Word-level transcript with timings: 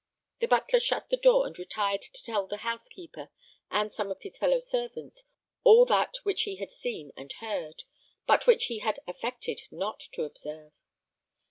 The 0.39 0.47
butler 0.47 0.79
shut 0.79 1.11
the 1.11 1.15
door 1.17 1.45
and 1.45 1.59
retired 1.59 2.01
to 2.01 2.23
tell 2.23 2.47
the 2.47 2.57
housekeeper 2.65 3.29
and 3.69 3.93
some 3.93 4.09
of 4.09 4.19
his 4.23 4.35
fellow 4.35 4.59
servants 4.59 5.25
all 5.63 5.85
that 5.85 6.15
which 6.23 6.41
he 6.41 6.55
had 6.55 6.71
seen 6.71 7.11
and 7.15 7.31
heard, 7.33 7.83
but 8.25 8.47
which 8.47 8.65
he 8.65 8.79
had 8.79 8.99
affected 9.07 9.61
not 9.69 9.99
to 10.13 10.23
observe. 10.23 10.71